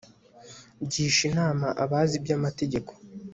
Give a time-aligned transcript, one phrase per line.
[0.91, 2.91] gisha inama abazi iby'amategeko